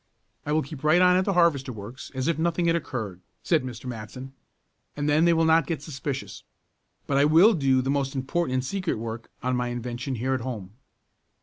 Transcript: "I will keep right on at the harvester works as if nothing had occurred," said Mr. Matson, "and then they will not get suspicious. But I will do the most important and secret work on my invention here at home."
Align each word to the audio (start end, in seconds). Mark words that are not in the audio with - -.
"I 0.47 0.51
will 0.51 0.63
keep 0.63 0.83
right 0.83 0.99
on 0.99 1.15
at 1.15 1.25
the 1.25 1.33
harvester 1.33 1.71
works 1.71 2.11
as 2.15 2.27
if 2.27 2.39
nothing 2.39 2.65
had 2.65 2.75
occurred," 2.75 3.21
said 3.43 3.61
Mr. 3.61 3.85
Matson, 3.85 4.33
"and 4.97 5.07
then 5.07 5.25
they 5.25 5.33
will 5.33 5.45
not 5.45 5.67
get 5.67 5.83
suspicious. 5.83 6.41
But 7.05 7.17
I 7.19 7.25
will 7.25 7.53
do 7.53 7.83
the 7.83 7.91
most 7.91 8.15
important 8.15 8.55
and 8.55 8.65
secret 8.65 8.95
work 8.95 9.29
on 9.43 9.55
my 9.55 9.67
invention 9.67 10.15
here 10.15 10.33
at 10.33 10.41
home." 10.41 10.71